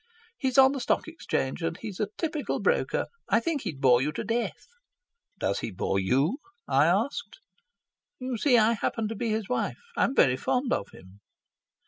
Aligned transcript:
"He's 0.35 0.57
on 0.57 0.71
the 0.71 0.79
Stock 0.79 1.07
Exchange, 1.07 1.61
and 1.61 1.77
he's 1.77 1.99
a 1.99 2.07
typical 2.17 2.59
broker. 2.59 3.05
I 3.29 3.39
think 3.39 3.61
he'd 3.61 3.79
bore 3.79 4.01
you 4.01 4.11
to 4.13 4.23
death." 4.23 4.65
"Does 5.37 5.59
he 5.59 5.69
bore 5.69 5.99
you?" 5.99 6.39
I 6.67 6.87
asked. 6.87 7.37
"You 8.17 8.35
see, 8.35 8.57
I 8.57 8.73
happen 8.73 9.07
to 9.09 9.15
be 9.15 9.29
his 9.29 9.47
wife. 9.47 9.77
I'm 9.95 10.15
very 10.15 10.37
fond 10.37 10.73
of 10.73 10.87
him." 10.91 11.19